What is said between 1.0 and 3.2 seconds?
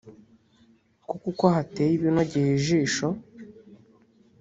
kuko uko hateye binogeye ijisho